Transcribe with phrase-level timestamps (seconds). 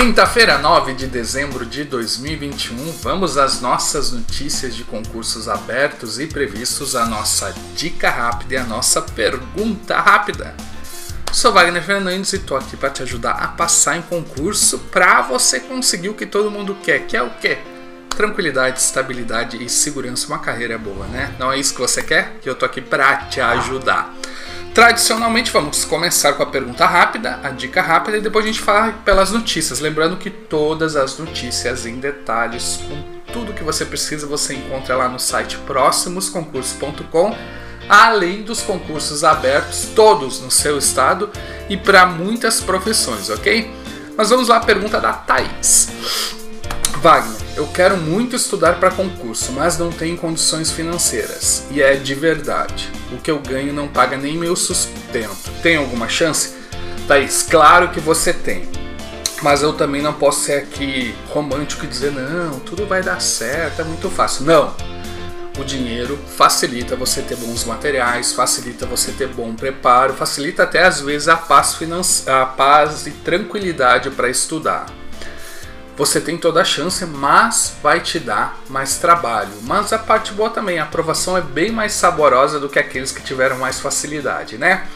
[0.00, 6.94] Quinta-feira, 9 de dezembro de 2021, vamos às nossas notícias de concursos abertos e previstos,
[6.94, 10.54] a nossa dica rápida e a nossa pergunta rápida.
[11.32, 15.58] Sou Wagner Fernandes e tô aqui para te ajudar a passar em concurso para você
[15.58, 17.58] conseguir o que todo mundo quer, que é o quê?
[18.10, 21.34] Tranquilidade, estabilidade e segurança, uma carreira boa, né?
[21.40, 22.38] Não é isso que você quer?
[22.40, 24.14] Que eu tô aqui para te ajudar.
[24.78, 28.92] Tradicionalmente, vamos começar com a pergunta rápida, a dica rápida e depois a gente fala
[29.04, 29.80] pelas notícias.
[29.80, 35.08] Lembrando que todas as notícias em detalhes, com tudo que você precisa, você encontra lá
[35.08, 37.36] no site próximosconcursos.com,
[37.88, 41.28] além dos concursos abertos, todos no seu estado
[41.68, 43.68] e para muitas profissões, ok?
[44.16, 45.88] Mas vamos lá, a pergunta da Thaís.
[47.02, 51.66] Wagner, eu quero muito estudar para concurso, mas não tenho condições financeiras.
[51.72, 52.97] E é de verdade.
[53.12, 55.50] O que eu ganho não paga nem meu sustento.
[55.62, 56.54] Tem alguma chance?
[57.06, 58.68] Thaís, claro que você tem.
[59.42, 63.80] Mas eu também não posso ser aqui romântico e dizer, não, tudo vai dar certo,
[63.80, 64.44] é muito fácil.
[64.44, 64.74] Não!
[65.58, 71.00] O dinheiro facilita você ter bons materiais, facilita você ter bom preparo, facilita até às
[71.00, 71.78] vezes a paz,
[72.28, 74.86] a paz e tranquilidade para estudar
[75.98, 79.50] você tem toda a chance, mas vai te dar mais trabalho.
[79.64, 83.20] Mas a parte boa também, a aprovação é bem mais saborosa do que aqueles que
[83.20, 84.86] tiveram mais facilidade, né?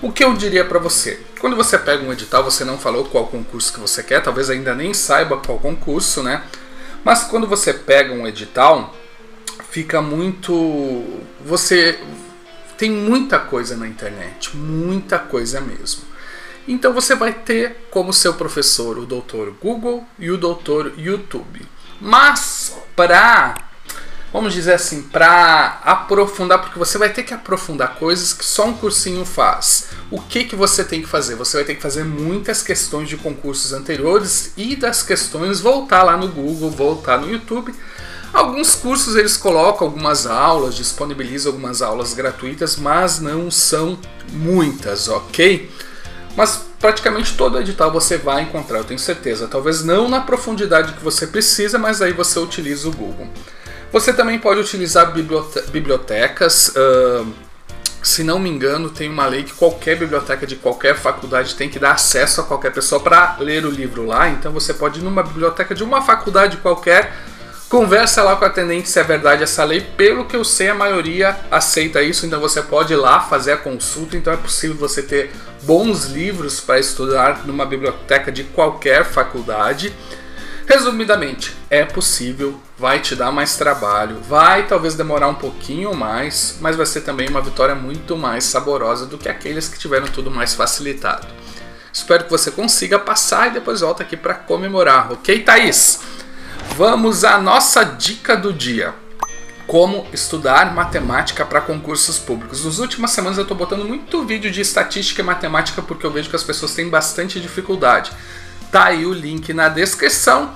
[0.00, 1.20] O que eu diria para você?
[1.40, 4.72] Quando você pega um edital, você não falou qual concurso que você quer, talvez ainda
[4.72, 6.44] nem saiba qual concurso, né?
[7.04, 8.94] Mas quando você pega um edital,
[9.68, 11.04] fica muito.
[11.44, 11.98] Você
[12.78, 16.11] tem muita coisa na internet, muita coisa mesmo.
[16.66, 21.66] Então você vai ter como seu professor o doutor Google e o doutor YouTube.
[22.00, 23.54] Mas para
[24.32, 28.72] vamos dizer assim, para aprofundar, porque você vai ter que aprofundar coisas que só um
[28.72, 29.90] cursinho faz.
[30.10, 31.34] O que que você tem que fazer?
[31.34, 36.16] Você vai ter que fazer muitas questões de concursos anteriores e das questões voltar lá
[36.16, 37.74] no Google, voltar no YouTube.
[38.32, 43.98] Alguns cursos eles colocam algumas aulas, disponibilizam algumas aulas gratuitas, mas não são
[44.32, 45.70] muitas, ok?
[46.36, 49.46] Mas praticamente todo edital você vai encontrar, eu tenho certeza.
[49.46, 53.28] Talvez não na profundidade que você precisa, mas aí você utiliza o Google.
[53.92, 55.12] Você também pode utilizar
[55.70, 56.68] bibliotecas.
[56.68, 57.26] Uh,
[58.02, 61.78] se não me engano, tem uma lei que qualquer biblioteca de qualquer faculdade tem que
[61.78, 64.28] dar acesso a qualquer pessoa para ler o livro lá.
[64.28, 67.14] Então você pode ir numa biblioteca de uma faculdade qualquer
[67.72, 69.80] Conversa lá com a atendente se é verdade essa lei.
[69.80, 73.56] Pelo que eu sei, a maioria aceita isso, então você pode ir lá fazer a
[73.56, 74.14] consulta.
[74.14, 79.90] Então é possível você ter bons livros para estudar numa biblioteca de qualquer faculdade.
[80.66, 86.76] Resumidamente, é possível, vai te dar mais trabalho, vai talvez demorar um pouquinho mais, mas
[86.76, 90.52] vai ser também uma vitória muito mais saborosa do que aqueles que tiveram tudo mais
[90.52, 91.26] facilitado.
[91.90, 96.11] Espero que você consiga passar e depois volta aqui para comemorar, ok, Thaís?
[96.74, 98.94] Vamos à nossa dica do dia.
[99.66, 102.64] Como estudar matemática para concursos públicos.
[102.64, 106.30] Nas últimas semanas eu estou botando muito vídeo de estatística e matemática porque eu vejo
[106.30, 108.10] que as pessoas têm bastante dificuldade.
[108.70, 110.54] Tá aí o link na descrição.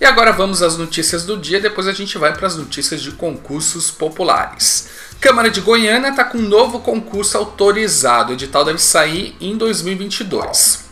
[0.00, 3.10] E agora vamos às notícias do dia, depois a gente vai para as notícias de
[3.12, 4.88] concursos populares.
[5.20, 8.30] Câmara de Goiânia está com um novo concurso autorizado.
[8.30, 10.85] O edital deve sair em 2022.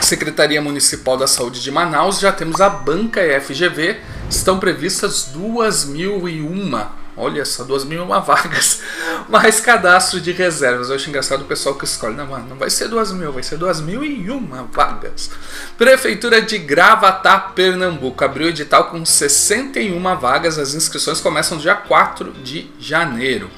[0.00, 5.30] Secretaria Municipal da Saúde de Manaus, já temos a banca e a FGV, estão previstas
[5.34, 6.86] 2.001,
[7.16, 8.82] olha só, 2.001 vagas,
[9.28, 10.88] mais cadastro de reservas.
[10.88, 14.66] Eu acho engraçado o pessoal que escolhe, não, não vai ser 2.000, vai ser 2.001
[14.70, 15.30] vagas.
[15.76, 22.70] Prefeitura de Gravatá, Pernambuco, abriu edital com 61 vagas, as inscrições começam dia 4 de
[22.78, 23.50] janeiro.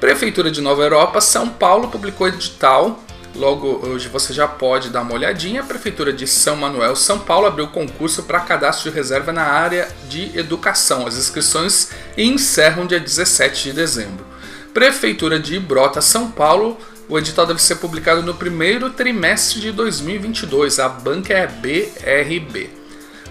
[0.00, 3.04] Prefeitura de Nova Europa, São Paulo, publicou edital
[3.34, 5.60] Logo hoje você já pode dar uma olhadinha.
[5.60, 9.88] A Prefeitura de São Manuel, São Paulo, abriu concurso para cadastro de reserva na área
[10.08, 11.06] de educação.
[11.06, 14.26] As inscrições encerram dia 17 de dezembro.
[14.74, 16.76] Prefeitura de Ibrota, São Paulo,
[17.08, 20.78] o edital deve ser publicado no primeiro trimestre de 2022.
[20.78, 22.70] A banca é BRB.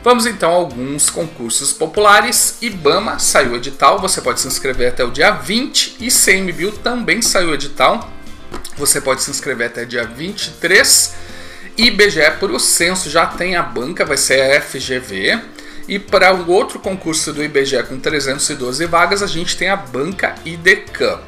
[0.01, 2.57] Vamos então a alguns concursos populares.
[2.61, 7.53] IBAMA saiu edital, você pode se inscrever até o dia 20 e CMBio também saiu
[7.53, 8.09] edital.
[8.77, 11.15] Você pode se inscrever até dia 23.
[11.77, 15.39] IBGE por o censo já tem a banca, vai ser a FGV.
[15.87, 20.35] E para o outro concurso do IBGE com 312 vagas, a gente tem a banca
[20.45, 21.19] IDECAM.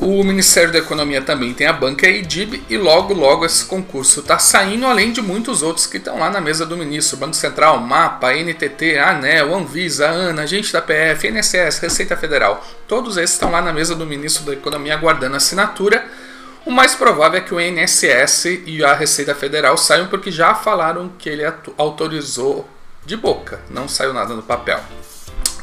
[0.00, 4.38] O Ministério da Economia também tem a banca EIDIB e logo logo esse concurso está
[4.38, 8.32] saindo, além de muitos outros que estão lá na mesa do ministro, Banco Central, MAPA,
[8.32, 12.64] NTT, ANEL, Anvisa, ANA, agente da PF, INSS, Receita Federal.
[12.86, 16.06] Todos esses estão lá na mesa do ministro da Economia aguardando assinatura
[16.68, 21.10] O mais provável é que o INSS e a Receita Federal saiam porque já falaram
[21.18, 21.42] que ele
[21.78, 22.68] autorizou
[23.06, 24.78] de boca, não saiu nada no papel.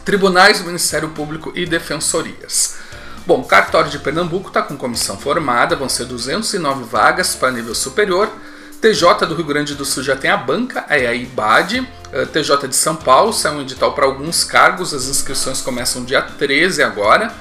[0.04, 2.78] Tribunais, Ministério Público e Defensorias.
[3.24, 8.28] Bom, cartório de Pernambuco está com comissão formada, vão ser 209 vagas para nível superior.
[8.82, 11.88] TJ do Rio Grande do Sul já tem a banca, é a IBAD.
[12.14, 16.24] Eh, TJ de São Paulo saiu um edital para alguns cargos, as inscrições começam dia
[16.24, 17.32] 13 agora.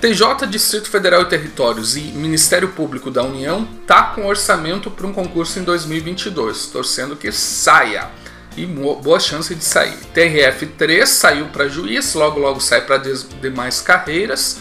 [0.00, 5.12] TJ, Distrito Federal e Territórios e Ministério Público da União tá com orçamento para um
[5.12, 8.08] concurso em 2022, torcendo que saia.
[8.56, 9.96] E boa chance de sair.
[10.14, 14.60] TRF 3 saiu para juiz, logo logo sai para demais carreiras.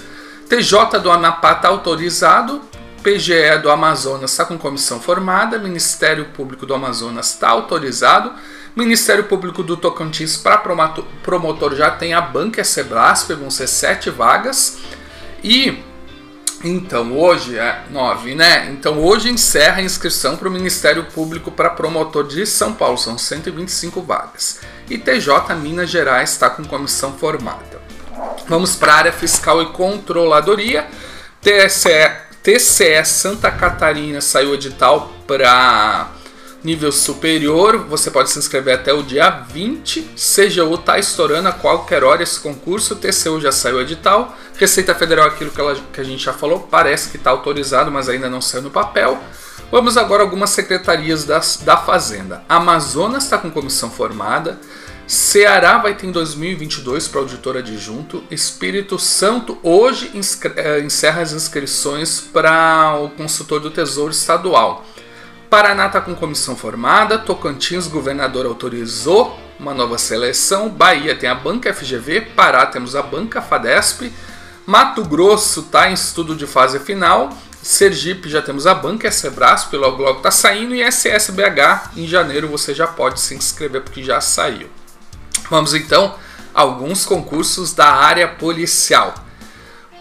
[0.49, 2.61] TJ do Amapá está autorizado,
[3.01, 8.33] PGE do Amazonas está com comissão formada, Ministério Público do Amazonas está autorizado,
[8.75, 10.57] Ministério Público do Tocantins para
[11.23, 14.77] promotor já tem a banca, é Sebrasp, vão ser sete vagas.
[15.43, 15.83] E
[16.63, 18.69] então hoje é 9, né?
[18.71, 23.17] Então hoje encerra a inscrição para o Ministério Público para promotor de São Paulo, são
[23.17, 24.59] 125 vagas.
[24.89, 27.79] E TJ Minas Gerais está com comissão formada.
[28.47, 30.87] Vamos para a área fiscal e controladoria.
[31.41, 32.11] TSE,
[32.43, 36.09] TCE Santa Catarina saiu edital para
[36.63, 37.85] nível superior.
[37.85, 40.01] Você pode se inscrever até o dia 20.
[40.15, 42.95] CGU está estourando a qualquer hora esse concurso.
[42.95, 44.35] TCU já saiu edital.
[44.57, 48.09] Receita Federal, aquilo que, ela, que a gente já falou, parece que está autorizado, mas
[48.09, 49.17] ainda não saiu no papel.
[49.71, 52.43] Vamos agora algumas secretarias das, da Fazenda.
[52.49, 54.59] Amazonas está com comissão formada.
[55.09, 58.23] Ceará vai ter em 2022 para auditor adjunto.
[58.29, 60.11] Espírito Santo hoje
[60.55, 64.85] eh, encerra as inscrições para o consultor do Tesouro Estadual.
[65.49, 67.17] Paraná está com comissão formada.
[67.17, 70.69] Tocantins, governador autorizou uma nova seleção.
[70.69, 72.21] Bahia tem a banca FGV.
[72.35, 74.13] Pará temos a banca FADESP.
[74.65, 77.35] Mato Grosso está em estudo de fase final.
[77.61, 80.75] Sergipe já temos a banca Sebrasp, logo logo está saindo.
[80.75, 84.69] E SSBH em janeiro você já pode se inscrever porque já saiu.
[85.49, 86.15] Vamos então
[86.53, 89.15] a alguns concursos da área policial.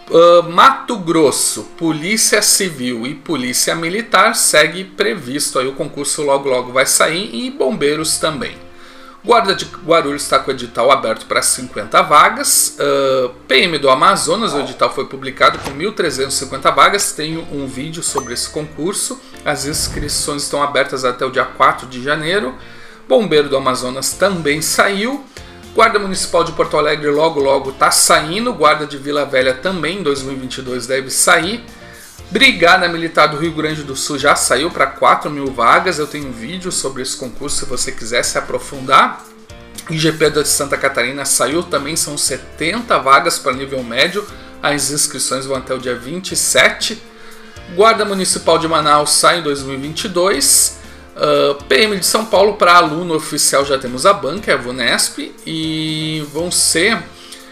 [0.09, 6.71] Uh, Mato Grosso, Polícia Civil e Polícia Militar segue previsto aí o concurso logo logo
[6.71, 8.57] vai sair e bombeiros também.
[9.23, 12.77] Guarda de Guarulhos está com o edital aberto para 50 vagas.
[12.79, 17.11] Uh, PM do Amazonas, o edital foi publicado com 1.350 vagas.
[17.11, 19.19] Tenho um vídeo sobre esse concurso.
[19.43, 22.55] As inscrições estão abertas até o dia 4 de janeiro.
[23.07, 25.25] Bombeiro do Amazonas também saiu.
[25.73, 28.53] Guarda Municipal de Porto Alegre logo logo está saindo.
[28.53, 31.63] Guarda de Vila Velha também em 2022 deve sair.
[32.31, 35.99] Brigada Militar do Rio Grande do Sul já saiu para 4 mil vagas.
[35.99, 39.25] Eu tenho um vídeo sobre esse concurso se você quiser se aprofundar.
[39.89, 44.25] IGP de Santa Catarina saiu também, são 70 vagas para nível médio.
[44.61, 47.01] As inscrições vão até o dia 27.
[47.75, 50.78] Guarda Municipal de Manaus sai em 2022.
[51.15, 54.57] Uh, ah, PM de São Paulo para aluno oficial já temos a banca, é a
[54.57, 57.03] Vunesp, e vão ser.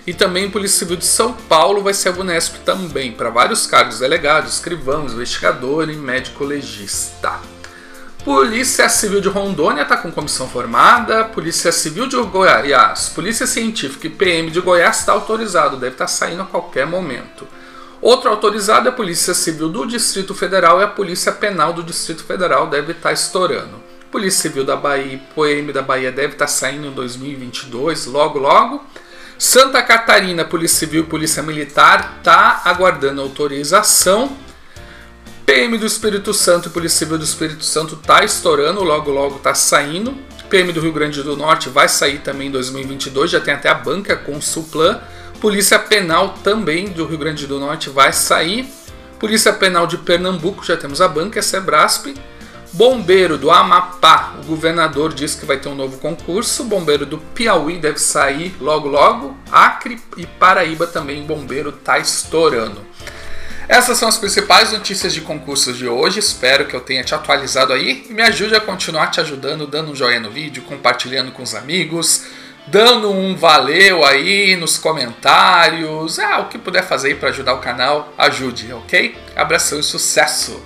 [0.06, 4.00] E também Polícia Civil de São Paulo vai ser a Vunesp também, para vários cargos,
[4.00, 7.40] delegados, escrivão, investigador e médico legista.
[8.28, 11.24] Polícia Civil de Rondônia está com comissão formada.
[11.24, 16.10] Polícia Civil de Goiás, Polícia Científica e PM de Goiás está autorizado, deve estar tá
[16.10, 17.48] saindo a qualquer momento.
[18.02, 22.24] Outro autorizado é a Polícia Civil do Distrito Federal e a Polícia Penal do Distrito
[22.24, 23.88] Federal deve estar tá estourando.
[24.12, 28.84] Polícia Civil da Bahia, PM da Bahia deve estar tá saindo em 2022, logo logo.
[29.38, 34.36] Santa Catarina, Polícia Civil e Polícia Militar está aguardando autorização.
[35.46, 39.56] PM do Espírito Santo e Polícia Civil do Espírito Santo está estourando, logo logo está
[39.56, 40.18] saindo.
[40.50, 43.74] PM do Rio Grande do Norte vai sair também em 2022, já tem até a
[43.74, 45.00] banca com o Suplan.
[45.40, 48.68] Polícia Penal também do Rio Grande do Norte vai sair.
[49.20, 52.16] Polícia Penal de Pernambuco, já temos a banca, é Sebrasp.
[52.74, 56.64] Bombeiro do Amapá, o governador disse que vai ter um novo concurso.
[56.64, 59.38] Bombeiro do Piauí deve sair logo logo.
[59.52, 62.82] Acre e Paraíba também, bombeiro tá estourando.
[63.70, 66.20] Essas são as principais notícias de concursos de hoje.
[66.20, 69.96] Espero que eu tenha te atualizado aí me ajude a continuar te ajudando, dando um
[69.96, 72.26] joinha no vídeo, compartilhando com os amigos
[72.68, 76.20] dando um valeu aí nos comentários.
[76.20, 79.18] Ah, o que puder fazer para ajudar o canal, ajude, ok?
[79.36, 80.62] Abração e sucesso!